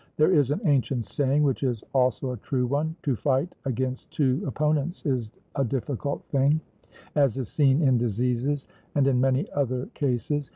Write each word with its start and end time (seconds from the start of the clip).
There 0.17 0.31
is 0.33 0.49
an 0.49 0.61
ancient 0.65 1.05
saying, 1.05 1.43
which 1.43 1.61
is 1.61 1.83
also 1.93 2.31
a 2.31 2.37
true 2.37 2.65
one 2.65 2.95
'To 3.03 3.15
fight 3.15 3.53
against 3.65 4.09
two 4.09 4.41
opponents 4.47 5.05
is 5.05 5.31
a 5.53 5.63
difficult 5.63 6.23
thing,' 6.23 6.59
as 7.13 7.37
is 7.37 7.49
seen 7.49 7.83
in 7.83 7.99
diseases 7.99 8.65
and 8.95 9.07
in 9.07 9.21
many 9.21 9.47
other 9.51 9.85
cases. 9.93 10.49